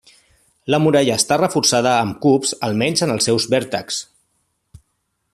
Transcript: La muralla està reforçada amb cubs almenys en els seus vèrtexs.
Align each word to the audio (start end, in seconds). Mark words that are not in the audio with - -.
La 0.75 0.79
muralla 0.83 1.17
està 1.21 1.37
reforçada 1.41 1.91
amb 2.05 2.17
cubs 2.23 2.53
almenys 2.69 3.05
en 3.07 3.13
els 3.17 3.29
seus 3.31 3.45
vèrtexs. 3.55 4.03